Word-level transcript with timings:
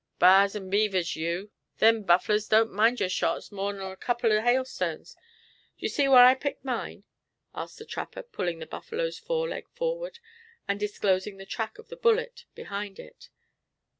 "B'ars 0.17 0.55
and 0.55 0.71
beavers, 0.71 1.15
you! 1.15 1.51
Them 1.77 2.01
bufflers 2.01 2.47
didn't 2.49 2.71
mind 2.73 2.99
your 2.99 3.07
shots 3.07 3.51
more 3.51 3.71
nor 3.71 3.93
a 3.93 3.97
couple 3.97 4.31
of 4.35 4.43
hailstones. 4.43 5.13
Do 5.13 5.85
you 5.85 5.89
see 5.89 6.07
whar 6.07 6.25
I 6.25 6.33
picked 6.33 6.65
mine?" 6.65 7.03
asked 7.53 7.77
the 7.77 7.85
trapper, 7.85 8.23
pulling 8.23 8.57
the 8.57 8.65
buffalo's 8.65 9.19
fore 9.19 9.47
leg 9.49 9.69
forward, 9.69 10.17
and 10.67 10.79
disclosing 10.79 11.37
the 11.37 11.45
track 11.45 11.77
of 11.77 11.89
the 11.89 11.97
bullet 11.97 12.45
behind 12.55 12.97
it. 12.97 13.29